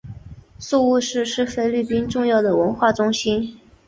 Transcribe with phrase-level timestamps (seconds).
[0.57, 3.59] 宿雾市是菲律宾重要的文化中心。